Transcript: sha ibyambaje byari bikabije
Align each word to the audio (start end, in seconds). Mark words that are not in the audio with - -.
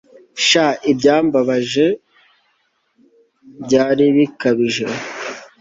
sha 0.47 0.65
ibyambaje 0.91 1.85
byari 3.65 4.05
bikabije 4.15 4.85